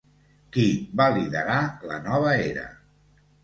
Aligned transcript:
Qui 0.55 0.63
va 1.03 1.07
liderar 1.19 1.59
la 1.93 2.03
nova 2.11 2.35
era? 2.51 2.67